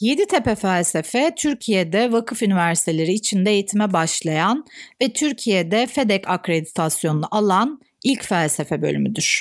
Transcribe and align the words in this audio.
Yeditepe 0.00 0.54
Felsefe, 0.54 1.32
Türkiye'de 1.36 2.12
vakıf 2.12 2.42
üniversiteleri 2.42 3.12
içinde 3.12 3.50
eğitime 3.50 3.92
başlayan 3.92 4.66
ve 5.02 5.12
Türkiye'de 5.12 5.86
FEDEK 5.86 6.28
akreditasyonunu 6.28 7.26
alan 7.30 7.80
ilk 8.04 8.24
felsefe 8.24 8.82
bölümüdür. 8.82 9.40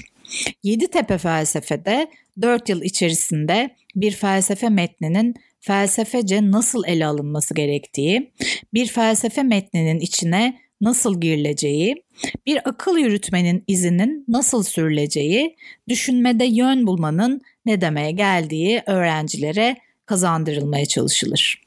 Yeditepe 0.63 1.17
Felsefe'de 1.17 2.07
4 2.41 2.69
yıl 2.69 2.81
içerisinde 2.81 3.75
bir 3.95 4.11
felsefe 4.11 4.69
metninin 4.69 5.35
felsefece 5.59 6.51
nasıl 6.51 6.83
ele 6.87 7.05
alınması 7.05 7.53
gerektiği, 7.53 8.31
bir 8.73 8.87
felsefe 8.87 9.43
metninin 9.43 9.99
içine 9.99 10.59
nasıl 10.81 11.21
girileceği, 11.21 12.03
bir 12.45 12.69
akıl 12.69 12.97
yürütmenin 12.97 13.63
izinin 13.67 14.25
nasıl 14.27 14.63
sürüleceği, 14.63 15.55
düşünmede 15.89 16.45
yön 16.45 16.87
bulmanın 16.87 17.41
ne 17.65 17.81
demeye 17.81 18.11
geldiği 18.11 18.83
öğrencilere 18.85 19.75
kazandırılmaya 20.09 20.85
çalışılır. 20.85 21.61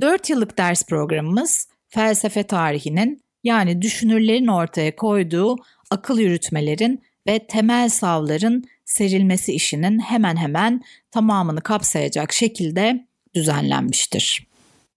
4 0.00 0.30
yıllık 0.30 0.58
ders 0.58 0.84
programımız 0.86 1.68
felsefe 1.88 2.42
tarihinin 2.42 3.22
yani 3.44 3.82
düşünürlerin 3.82 4.46
ortaya 4.46 4.96
koyduğu 4.96 5.56
akıl 5.90 6.18
yürütmelerin 6.18 7.02
ve 7.26 7.46
temel 7.46 7.88
savların 7.88 8.64
serilmesi 8.84 9.52
işinin 9.52 9.98
hemen 9.98 10.36
hemen 10.36 10.82
tamamını 11.10 11.60
kapsayacak 11.60 12.32
şekilde 12.32 13.06
düzenlenmiştir. 13.34 14.46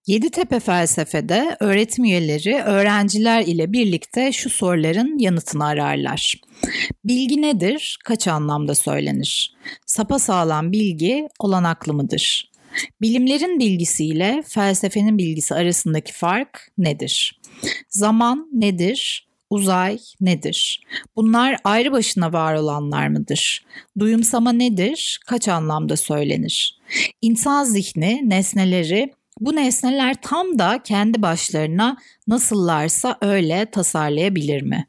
Yeditepe 0.08 0.60
Felsefe'de 0.60 1.58
öğretim 1.60 2.06
üyeleri 2.06 2.56
öğrenciler 2.56 3.42
ile 3.42 3.74
birlikte 3.74 4.32
şu 4.32 4.50
soruların 4.50 5.20
yanıtını 5.20 5.66
ararlar. 5.66 6.36
Bilgi 7.06 7.42
nedir? 7.42 8.00
Kaç 8.06 8.28
anlamda 8.28 8.76
söylenir? 8.76 9.54
Sapa 9.86 10.20
sağlam 10.20 10.72
bilgi 10.72 11.28
olanaklı 11.40 11.94
mıdır? 11.94 12.50
Bilimlerin 13.02 13.60
bilgisiyle 13.60 14.44
felsefenin 14.48 15.18
bilgisi 15.18 15.56
arasındaki 15.56 16.14
fark 16.14 16.72
nedir? 16.78 17.42
Zaman 17.90 18.50
nedir? 18.54 19.30
Uzay 19.50 19.98
nedir? 20.22 20.82
Bunlar 21.16 21.58
ayrı 21.64 21.92
başına 21.92 22.34
var 22.34 22.56
olanlar 22.56 23.08
mıdır? 23.08 23.66
Duyumsama 24.00 24.52
nedir? 24.52 25.20
Kaç 25.26 25.48
anlamda 25.48 25.98
söylenir? 25.98 26.80
İnsan 27.22 27.64
zihni 27.64 28.22
nesneleri 28.30 29.14
bu 29.40 29.56
nesneler 29.56 30.16
tam 30.22 30.60
da 30.60 30.80
kendi 30.84 31.22
başlarına 31.22 31.98
nasıllarsa 32.28 33.18
öyle 33.22 33.66
tasarlayabilir 33.66 34.62
mi? 34.62 34.88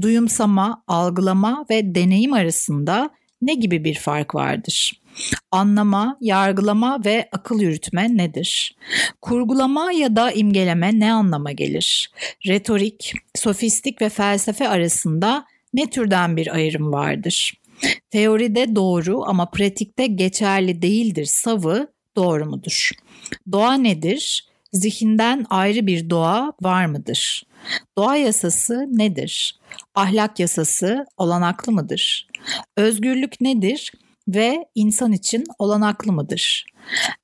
Duyumsama, 0.00 0.82
algılama 0.86 1.66
ve 1.70 1.94
deneyim 1.94 2.32
arasında 2.32 3.10
ne 3.42 3.54
gibi 3.54 3.84
bir 3.84 3.94
fark 3.94 4.34
vardır? 4.34 5.00
Anlama, 5.50 6.16
yargılama 6.20 7.04
ve 7.04 7.28
akıl 7.32 7.60
yürütme 7.60 8.16
nedir? 8.16 8.76
Kurgulama 9.22 9.92
ya 9.92 10.16
da 10.16 10.32
imgeleme 10.32 11.00
ne 11.00 11.12
anlama 11.12 11.52
gelir? 11.52 12.10
Retorik, 12.46 13.12
sofistik 13.34 14.02
ve 14.02 14.08
felsefe 14.08 14.68
arasında 14.68 15.44
ne 15.74 15.90
türden 15.90 16.36
bir 16.36 16.54
ayrım 16.54 16.92
vardır? 16.92 17.54
Teoride 18.10 18.76
doğru 18.76 19.24
ama 19.26 19.50
pratikte 19.50 20.06
geçerli 20.06 20.82
değildir 20.82 21.24
savı 21.24 21.88
doğru 22.16 22.46
mudur? 22.46 22.90
Doğa 23.52 23.74
nedir? 23.74 24.48
Zihinden 24.72 25.46
ayrı 25.50 25.86
bir 25.86 26.10
doğa 26.10 26.52
var 26.62 26.86
mıdır? 26.86 27.42
Doğa 27.98 28.16
yasası 28.16 28.86
nedir? 28.90 29.58
Ahlak 29.94 30.40
yasası 30.40 31.06
olanaklı 31.16 31.72
mıdır? 31.72 32.28
Özgürlük 32.76 33.40
nedir 33.40 33.92
ve 34.28 34.66
insan 34.74 35.12
için 35.12 35.44
olanaklı 35.58 36.12
mıdır? 36.12 36.66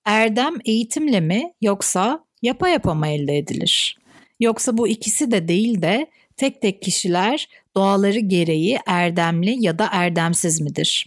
Erdem 0.05 0.55
eğitimle 0.65 1.21
mi 1.21 1.53
yoksa 1.61 2.25
yapa 2.43 2.69
yapa 2.69 2.95
mı 2.95 3.09
elde 3.09 3.39
edilir? 3.39 3.99
Yoksa 4.41 4.79
bu 4.79 4.89
ikisi 4.89 5.31
de 5.31 5.49
değil 5.49 5.83
de 5.83 6.07
tek 6.37 6.63
tek 6.63 6.83
kişiler 6.83 7.49
doğaları 7.77 8.19
gereği 8.19 8.79
erdemli 8.87 9.65
ya 9.65 9.79
da 9.79 9.89
erdemsiz 9.93 10.61
midir? 10.61 11.07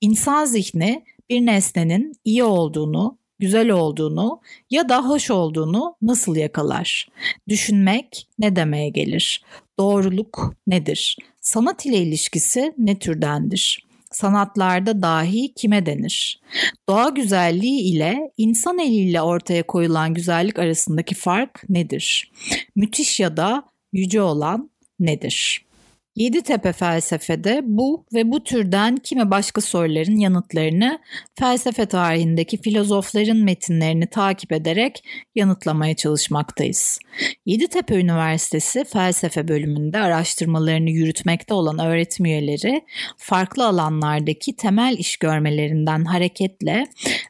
İnsan 0.00 0.44
zihni 0.44 1.04
bir 1.30 1.46
nesnenin 1.46 2.12
iyi 2.24 2.44
olduğunu, 2.44 3.18
güzel 3.38 3.70
olduğunu 3.70 4.40
ya 4.70 4.88
da 4.88 5.08
hoş 5.08 5.30
olduğunu 5.30 5.96
nasıl 6.02 6.36
yakalar? 6.36 7.08
Düşünmek 7.48 8.28
ne 8.38 8.56
demeye 8.56 8.88
gelir? 8.88 9.42
Doğruluk 9.78 10.54
nedir? 10.66 11.16
Sanat 11.40 11.86
ile 11.86 11.96
ilişkisi 11.96 12.72
ne 12.78 12.98
türdendir? 12.98 13.89
Sanatlarda 14.10 15.02
dahi 15.02 15.54
kime 15.54 15.86
denir? 15.86 16.40
Doğa 16.88 17.08
güzelliği 17.08 17.80
ile 17.94 18.30
insan 18.36 18.78
eliyle 18.78 19.22
ortaya 19.22 19.62
koyulan 19.62 20.14
güzellik 20.14 20.58
arasındaki 20.58 21.14
fark 21.14 21.62
nedir? 21.68 22.32
Müthiş 22.76 23.20
ya 23.20 23.36
da 23.36 23.64
yüce 23.92 24.22
olan 24.22 24.70
nedir? 25.00 25.69
Yeditepe 26.16 26.72
felsefede 26.72 27.60
bu 27.64 28.06
ve 28.14 28.30
bu 28.30 28.44
türden 28.44 28.96
kimi 28.96 29.30
başka 29.30 29.60
soruların 29.60 30.16
yanıtlarını 30.16 30.98
felsefe 31.38 31.86
tarihindeki 31.86 32.60
filozofların 32.62 33.36
metinlerini 33.36 34.06
takip 34.06 34.52
ederek 34.52 35.04
yanıtlamaya 35.34 35.96
çalışmaktayız. 35.96 36.98
Yeditepe 37.46 37.94
Üniversitesi 37.94 38.84
felsefe 38.84 39.48
bölümünde 39.48 39.98
araştırmalarını 39.98 40.90
yürütmekte 40.90 41.54
olan 41.54 41.78
öğretim 41.78 42.26
üyeleri 42.26 42.84
farklı 43.16 43.66
alanlardaki 43.66 44.56
temel 44.56 44.96
iş 44.98 45.16
görmelerinden 45.16 46.04
hareketle 46.04 46.84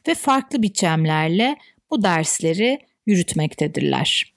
ve 0.07 0.15
farklı 0.15 0.61
biçimlerle 0.61 1.55
bu 1.91 2.03
dersleri 2.03 2.79
yürütmektedirler. 3.05 4.33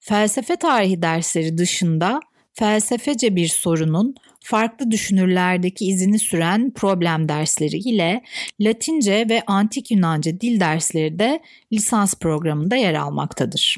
Felsefe 0.00 0.56
tarihi 0.56 1.02
dersleri 1.02 1.58
dışında 1.58 2.20
felsefece 2.54 3.36
bir 3.36 3.48
sorunun 3.48 4.14
farklı 4.40 4.90
düşünürlerdeki 4.90 5.86
izini 5.86 6.18
süren 6.18 6.72
problem 6.74 7.28
dersleri 7.28 7.76
ile 7.76 8.22
Latince 8.60 9.26
ve 9.28 9.42
Antik 9.46 9.90
Yunanca 9.90 10.40
dil 10.40 10.60
dersleri 10.60 11.18
de 11.18 11.40
lisans 11.72 12.14
programında 12.14 12.76
yer 12.76 12.94
almaktadır. 12.94 13.76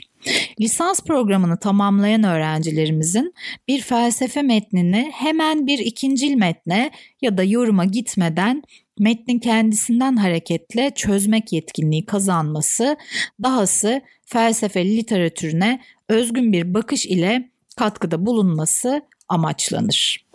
Lisans 0.60 1.02
programını 1.02 1.58
tamamlayan 1.58 2.22
öğrencilerimizin 2.22 3.34
bir 3.68 3.80
felsefe 3.80 4.42
metnini 4.42 5.10
hemen 5.14 5.66
bir 5.66 5.78
ikincil 5.78 6.34
metne 6.34 6.90
ya 7.22 7.38
da 7.38 7.44
yoruma 7.44 7.84
gitmeden 7.84 8.62
metnin 8.98 9.38
kendisinden 9.38 10.16
hareketle 10.16 10.90
çözmek 10.94 11.52
yetkinliği 11.52 12.06
kazanması, 12.06 12.96
dahası 13.42 14.00
felsefe 14.26 14.84
literatürüne 14.84 15.80
özgün 16.08 16.52
bir 16.52 16.74
bakış 16.74 17.06
ile 17.06 17.53
katkıda 17.76 18.26
bulunması 18.26 19.02
amaçlanır. 19.28 20.26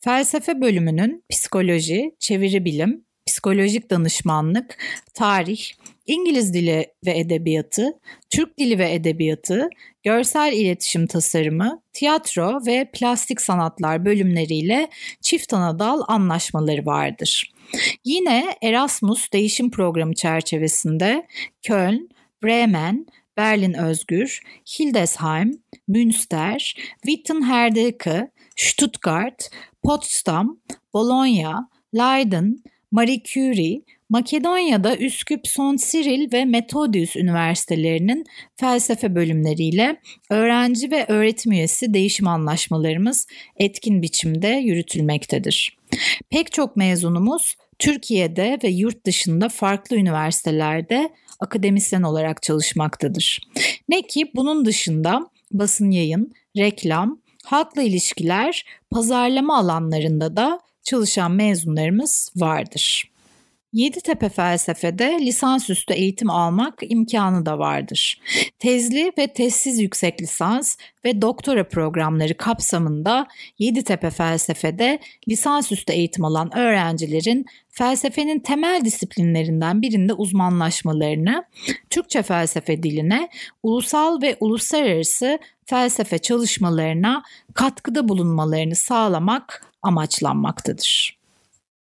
Felsefe 0.00 0.60
bölümünün 0.60 1.24
psikoloji, 1.30 2.14
çeviri 2.18 2.64
bilim, 2.64 3.04
psikolojik 3.26 3.90
danışmanlık, 3.90 4.78
tarih, 5.14 5.60
İngiliz 6.06 6.54
dili 6.54 6.86
ve 7.06 7.18
edebiyatı, 7.18 7.98
Türk 8.30 8.58
dili 8.58 8.78
ve 8.78 8.94
edebiyatı, 8.94 9.68
görsel 10.02 10.52
iletişim 10.52 11.06
tasarımı, 11.06 11.82
tiyatro 11.92 12.66
ve 12.66 12.90
plastik 12.92 13.40
sanatlar 13.40 14.04
bölümleriyle 14.04 14.88
çift 15.20 15.52
anadal 15.54 16.00
anlaşmaları 16.08 16.86
vardır. 16.86 17.52
Yine 18.04 18.56
Erasmus 18.62 19.32
değişim 19.32 19.70
programı 19.70 20.14
çerçevesinde 20.14 21.26
Köln, 21.62 22.08
Bremen, 22.44 23.06
Berlin 23.38 23.74
Özgür, 23.74 24.40
Hildesheim, 24.66 25.62
Münster, 25.88 26.76
Wittenherdecke, 27.06 28.30
Stuttgart, 28.56 29.50
Potsdam, 29.82 30.60
Bologna, 30.94 31.70
Leiden, 31.94 32.58
Marie 32.90 33.22
Curie, 33.24 33.82
Makedonya'da 34.10 34.96
Üsküp 34.96 35.46
Son 35.46 35.76
Cyril 35.76 36.32
ve 36.32 36.44
Metodius 36.44 37.16
üniversitelerinin 37.16 38.24
felsefe 38.56 39.14
bölümleriyle 39.14 40.00
öğrenci 40.30 40.90
ve 40.90 41.04
öğretim 41.08 41.52
üyesi 41.52 41.94
değişim 41.94 42.28
anlaşmalarımız 42.28 43.26
etkin 43.56 44.02
biçimde 44.02 44.48
yürütülmektedir. 44.48 45.78
Pek 46.30 46.52
çok 46.52 46.76
mezunumuz 46.76 47.56
Türkiye'de 47.78 48.58
ve 48.64 48.68
yurt 48.68 49.06
dışında 49.06 49.48
farklı 49.48 49.96
üniversitelerde 49.96 51.10
akademisyen 51.40 52.02
olarak 52.02 52.42
çalışmaktadır. 52.42 53.40
Ne 53.88 54.02
ki 54.02 54.32
bunun 54.34 54.64
dışında 54.64 55.30
basın 55.52 55.90
yayın, 55.90 56.32
reklam, 56.56 57.20
halkla 57.44 57.82
ilişkiler, 57.82 58.64
pazarlama 58.90 59.58
alanlarında 59.58 60.36
da 60.36 60.60
çalışan 60.82 61.32
mezunlarımız 61.32 62.32
vardır. 62.36 63.10
Yeditepe 63.72 64.28
felsefede 64.28 65.18
lisansüstü 65.20 65.94
eğitim 65.94 66.30
almak 66.30 66.74
imkanı 66.82 67.46
da 67.46 67.58
vardır. 67.58 68.20
Tezli 68.58 69.12
ve 69.18 69.26
tezsiz 69.26 69.80
yüksek 69.80 70.22
lisans 70.22 70.76
ve 71.04 71.22
doktora 71.22 71.68
programları 71.68 72.36
kapsamında 72.36 73.26
Yeditepe 73.58 74.10
felsefede 74.10 74.98
lisansüstü 75.28 75.92
eğitim 75.92 76.24
alan 76.24 76.58
öğrencilerin 76.58 77.46
felsefenin 77.70 78.38
temel 78.38 78.80
disiplinlerinden 78.84 79.82
birinde 79.82 80.12
uzmanlaşmalarını, 80.12 81.44
Türkçe 81.90 82.22
felsefe 82.22 82.82
diline, 82.82 83.28
ulusal 83.62 84.22
ve 84.22 84.36
uluslararası 84.40 85.38
felsefe 85.66 86.18
çalışmalarına 86.18 87.22
katkıda 87.54 88.08
bulunmalarını 88.08 88.76
sağlamak 88.76 89.66
amaçlanmaktadır. 89.82 91.17